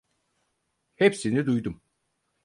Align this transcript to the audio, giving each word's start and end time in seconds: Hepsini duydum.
Hepsini 0.95 1.45
duydum. 1.45 1.81